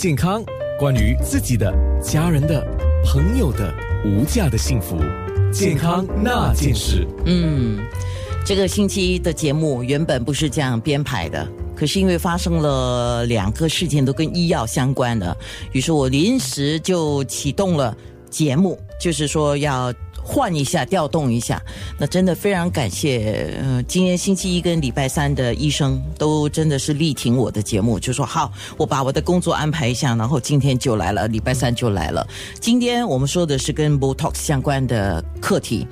[0.00, 0.42] 健康，
[0.78, 1.70] 关于自己的、
[2.02, 2.66] 家人的、
[3.04, 3.70] 朋友的
[4.02, 4.96] 无价的幸福，
[5.52, 7.06] 健康那件事。
[7.26, 7.78] 嗯，
[8.42, 15.36] 这个星期的节目原本不是这样编排的，可是因为发生了两个事件都跟医药相关的，
[15.72, 17.94] 于是我临时就启动了
[18.30, 19.92] 节目，就是说要。
[20.30, 21.60] 换一下，调动一下，
[21.98, 23.52] 那真的非常感谢。
[23.60, 32.24] 呃，今天星期一跟礼拜三的医生都真的是力挺我的节目，就说好，我把我的工作安排一下，然后今天就来了，礼拜三就来了。
[32.60, 35.84] 今天我们说的是跟 Botox 相关的课题，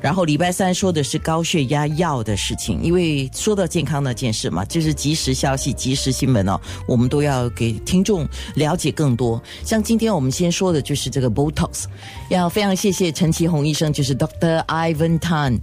[0.00, 2.82] 然后礼拜三说的是高血压药的事情。
[2.82, 9.38] 因为说到健康那件事嘛，就是及时消息、及时新闻哦，我们都要给听众了解更多。
[9.62, 11.84] 像今天我们先说的就是这个 Botox，
[12.30, 13.81] 要非常谢谢陈其宏医生。
[13.90, 15.58] 就是 Doctor Ivan Tan，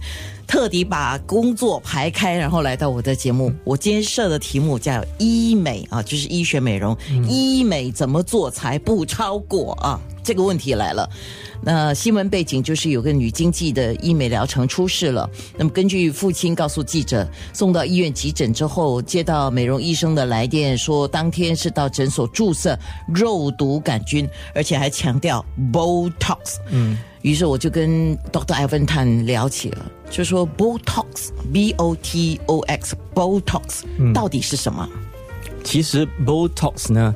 [0.48, 3.52] 特地把工作排开，然后来到我的节目。
[3.62, 6.96] 我今天设的题目叫医美啊，就是医学美容。
[7.28, 10.00] 医美怎么做才不超过啊？
[10.24, 11.08] 这个问题来了。
[11.62, 15.28] 那新闻背景就是有个女经济的医美疗程出事了。
[15.58, 26.56] 那么根据父亲告诉记者，送到医院急诊之后，接到美容医生的来电，说当天是到诊所注射肉毒杆菌，而且还强调 Botox。
[26.70, 26.96] 嗯。
[27.22, 28.54] 于是我就跟 Dr.
[28.54, 33.82] Ivan Tan 聊起了，就说 Botox，B O T O X，Botox
[34.14, 34.88] 到底是什么？
[35.62, 37.14] 其实 Botox 呢，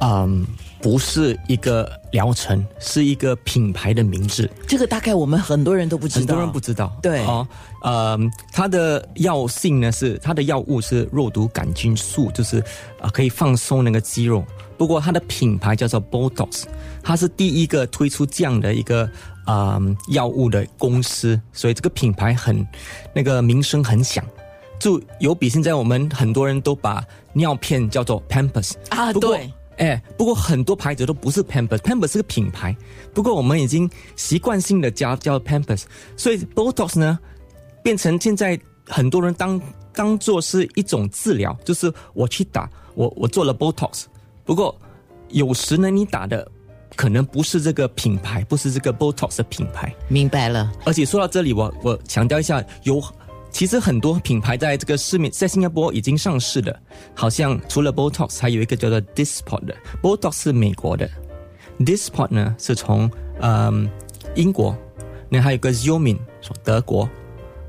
[0.00, 0.44] 嗯，
[0.82, 4.50] 不是一个疗程，是一个品牌的名字。
[4.66, 6.92] 这个大概我们很多人都不知道，很多人不知道。
[7.00, 7.46] 对哦，
[7.82, 8.18] 呃，
[8.50, 12.58] 它的药性呢是它的药物是肉毒杆菌素，就是
[13.00, 14.44] 啊可以放松那个肌肉。
[14.76, 16.64] 不过它的品牌叫做 Botox，
[17.04, 19.08] 它是第一个推出这样的一个。
[19.44, 19.78] 啊，
[20.08, 22.66] 药物的公司，所以这个品牌很
[23.12, 24.24] 那个名声很响，
[24.78, 32.74] 就有比现在我们很多人都把尿片叫做 Pampers 啊，对，哎，不过很多牌子都不是 Pampers，Pampers 是个品牌，
[33.12, 35.84] 不过我们已经习惯性的叫叫 Pampers，
[36.16, 37.18] 所以 Botox 呢
[37.82, 38.58] 变成现在
[38.88, 39.60] 很多人当
[39.92, 44.04] 当做是一种治疗，就是我去打我我做了 Botox，
[44.44, 44.74] 不过
[45.28, 46.50] 有时呢你打的。
[46.96, 49.94] 可能不是这个品牌，不是这个 Botox 的品牌。
[50.08, 50.72] 明白了。
[50.84, 53.02] 而且说到这里，我我强调一下，有
[53.50, 56.76] 其实很多品牌在这个市面，在新加坡已经上市的，
[57.14, 59.76] 好像除了 Botox，还有一个叫做 Disport 的。
[60.02, 61.08] Botox 是美国的
[61.78, 63.88] ，Disport 呢是从嗯
[64.34, 64.76] 英国，
[65.28, 67.08] 那还有个 Zomin 从德国，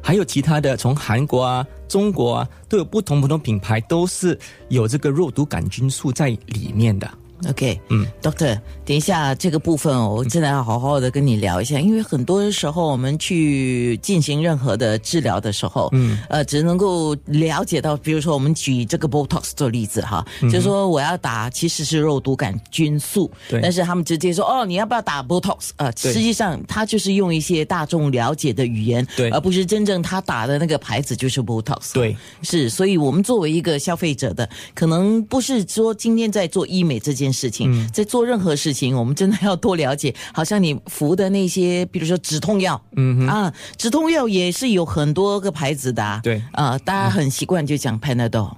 [0.01, 4.37] 还有其他的从韩国啊、中国啊都有不同不同品牌，都是
[4.69, 7.07] 有这个肉毒杆菌素在里面的。
[7.49, 25.71] OK，嗯，Doctor，等一下这个部分我真的要好好的跟你聊一下，因为很多时候我们去进行任何的治疗的时候，嗯，呃，只能够了解到，比如说我们举这个 Botox 做例子哈，就是说我要打其实是肉毒杆菌素，对，但是他们直接说哦，你要不要打 Botox？
[25.75, 37.24] 呃，实际上他就是用一些大众了解的语言，对，而不是真正他打的那个牌子就是 Botox，对，是，所以我们作为一个消费者的，可能不是说今天在做医美这件。
[37.25, 40.13] 件事情，在做任何事情，我们真的要多了解。
[40.33, 48.51] 好像你服的那些，比如说止痛药，嗯啊，止痛药也是有很多个牌子的，对啊，大家很习惯就讲 Panadol。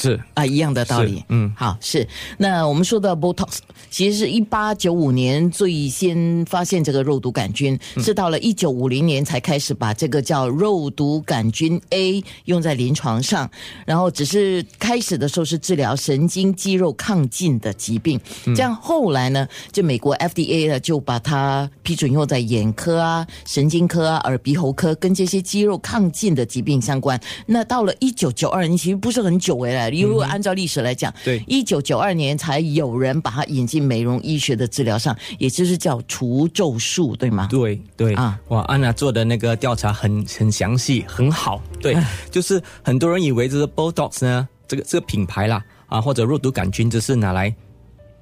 [0.00, 1.24] 是啊，一样的道理。
[1.28, 2.06] 嗯，好，是。
[2.38, 3.58] 那我们说到 Botox，
[3.90, 13.50] 其实是一八九五年最先发现这个肉毒杆菌，是到了一九五零年才开始把这个叫肉毒杆菌 A 用在临床上。
[13.86, 18.20] 然后只是开始的时候是治疗神经肌肉亢进的疾病，
[18.54, 27.20] 这样后来呢，就美国 FDA 呢就把它批准用在眼科啊、神经科啊、耳鼻喉科，跟这些肌肉亢进的疾病相关。
[27.46, 29.89] 那到了一九九二年，其实不是很久哎。
[29.90, 37.48] 如果按照历史来讲，对，一九九二年才有人把它引进美容医学的治疗上，也就是叫除皱术，对吗？
[37.50, 41.60] 对对啊，哇，安娜做的那个调查很很详细，很好。
[41.80, 41.96] 对，
[42.30, 47.54] 就是很多人以为这个 Botox 呢，这个这个品牌啦，啊，或者肉毒杆菌，只是拿来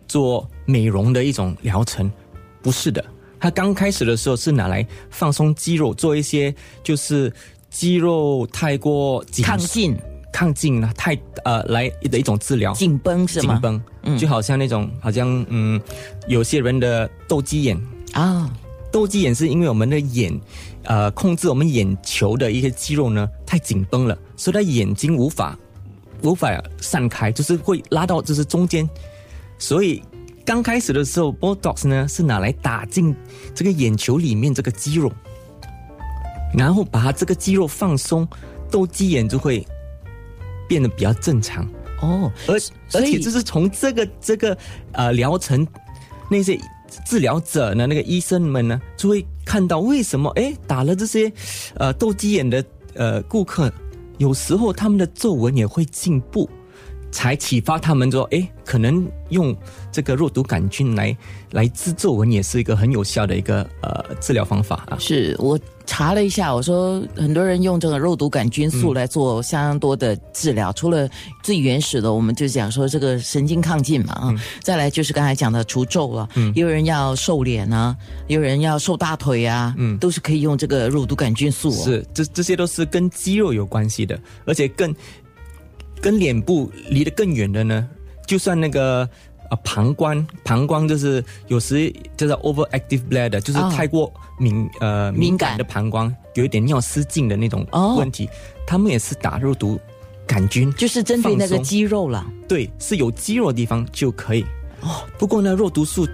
[0.07, 2.11] 做美容的一种疗程，
[2.63, 3.05] 不是的。
[3.41, 7.33] 它刚开始的时候是拿来放松肌肉，做一些就是
[7.71, 9.97] 肌肉太过亢进。
[10.39, 13.55] 亢进了太呃来的一种治疗，紧绷是吗？
[13.55, 15.81] 紧绷，嗯，就好像那种好像嗯，
[16.29, 17.77] 有些人的斗鸡眼
[18.13, 18.49] 啊，
[18.93, 20.33] 斗鸡眼是因为我们的眼
[20.85, 25.59] 呃控制我们眼球的一些肌肉呢太紧绷了，所以他眼睛无法
[26.23, 28.89] 无法散开，就是会拉到就是中间。
[29.59, 30.01] 所以
[30.45, 33.13] 刚开始的时候，Botox 呢是拿来打进
[33.57, 35.13] 这个眼球里面这个肌肉，
[36.55, 38.29] 然后把它这个肌肉放松，
[38.71, 39.67] 斗鸡眼就会。
[40.69, 41.67] 变得比较正常，
[42.01, 42.55] 哦，而
[42.93, 44.57] 而且就是从这个这个
[44.93, 45.67] 呃疗程，
[46.31, 46.61] 那些
[47.07, 51.33] 治疗者呢，那个医生们呢，就会看到为什么哎打了这些
[51.77, 53.73] 呃斗鸡眼的呃顾客，
[54.19, 56.49] 有时候他们的皱纹也会进步。
[57.11, 59.57] 才启发他们说，哎，可能用
[59.91, 61.17] 这个肉毒杆菌来
[61.53, 64.97] 来治皱纹，也是一个很有效的一个呃治疗方法啊。
[64.99, 71.09] 是我查了一下，我说很多人用这个肉毒杆菌素来做相当多的治疗，除了
[71.43, 77.97] 最原始的，我们就讲说这个神经亢进嘛啊，再来就是刚才讲的除皱了，嗯，有人要瘦脸啊，
[78.27, 81.85] 有人要瘦大腿啊，嗯，都是可以用这个肉毒杆菌素、哦。
[81.85, 84.95] 是，这这些都是跟肌肉有关系的，而且更
[86.01, 87.89] 跟脸部离得更远的呢，
[88.27, 89.09] 就算那个
[89.51, 93.73] 啊膀胱，膀胱就是有时就是 overactive bladder，就是哦。
[93.75, 95.57] 太过敏、呃敏感。
[95.59, 97.97] 的膀胱，有一点尿失禁的那种哦。
[97.99, 98.29] 问题，
[98.67, 99.79] 他们也是打肉毒
[100.27, 102.27] 杆菌，就是针对那个肌肉了。
[102.47, 104.45] 对，是有肌肉的地方就可以。
[104.81, 106.07] 哦，不过呢，肉毒素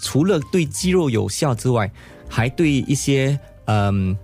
[0.00, 1.90] 除了对肌肉有效之外，
[2.28, 4.16] 还对一些嗯、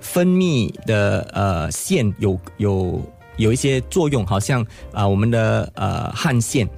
[0.00, 3.02] 分泌的呃腺有有
[3.36, 6.68] 有一些作用，好像啊、我们的呃汗腺，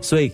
[0.00, 0.32] 所以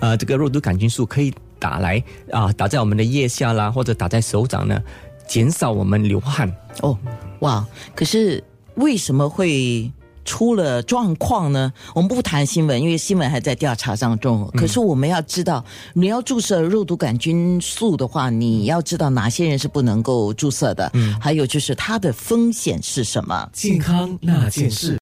[0.00, 4.80] 呃这个肉毒杆菌素可以打来啊、打在我们的腋下啦，或者打在手掌呢，
[5.26, 6.54] 减少我们流汗。
[6.82, 6.96] 哦，
[7.40, 7.66] 哇！
[7.94, 8.42] 可是
[8.74, 9.90] 为什么会
[10.26, 11.72] 出了状况呢？
[11.94, 14.46] 我们不谈新闻，因为新闻还在调查当中。
[14.54, 15.64] 可是我们要知道，
[15.94, 23.48] 你要注射肉毒杆菌素的话，你要知道哪些人是不能够注射的，嗯，还有就是它的风险是什么。
[23.52, 24.92] 健康那件事。